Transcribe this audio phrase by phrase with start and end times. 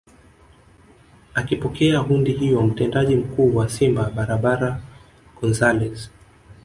[1.33, 4.81] Akipokea hundi hiyo Mtendaji Mkuu wa Simba Barbara
[5.41, 6.09] Gonzalez